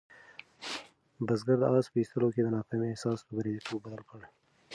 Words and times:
بزګر 1.25 1.57
د 1.61 1.63
آس 1.77 1.85
په 1.91 1.97
ایستلو 2.01 2.27
کې 2.33 2.41
د 2.43 2.47
ناکامۍ 2.57 2.87
احساس 2.91 3.19
په 3.25 3.31
بریالیتوب 3.37 3.79
بدل 3.83 4.01
کړ. 4.09 4.21